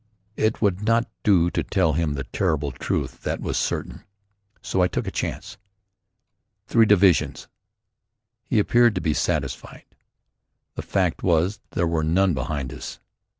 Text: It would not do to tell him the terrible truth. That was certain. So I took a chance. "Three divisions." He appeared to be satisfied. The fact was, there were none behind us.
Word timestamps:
It 0.35 0.63
would 0.63 0.81
not 0.81 1.07
do 1.21 1.51
to 1.51 1.61
tell 1.61 1.93
him 1.93 2.13
the 2.15 2.23
terrible 2.23 2.71
truth. 2.71 3.21
That 3.21 3.39
was 3.39 3.55
certain. 3.55 4.03
So 4.63 4.81
I 4.81 4.87
took 4.87 5.05
a 5.05 5.11
chance. 5.11 5.59
"Three 6.65 6.87
divisions." 6.87 7.47
He 8.43 8.57
appeared 8.57 8.95
to 8.95 9.01
be 9.01 9.13
satisfied. 9.13 9.85
The 10.73 10.81
fact 10.81 11.21
was, 11.21 11.59
there 11.73 11.85
were 11.85 12.03
none 12.03 12.33
behind 12.33 12.73
us. 12.73 12.99